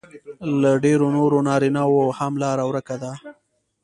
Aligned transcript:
له 0.61 0.71
ډېرو 0.85 1.07
نورو 1.17 1.37
نارینهو 1.47 2.01
هم 2.19 2.33
لار 2.43 2.57
ورکه 2.69 2.95
ده 3.03 3.11